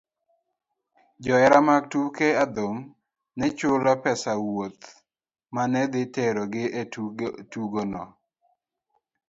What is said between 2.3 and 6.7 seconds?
adhong' ne chulo pes wuoth ma ne dhi terogi